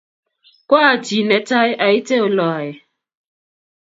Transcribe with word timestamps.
Koachi 0.69 1.17
netai 1.29 1.71
aite 1.85 2.15
oloe 2.25 2.69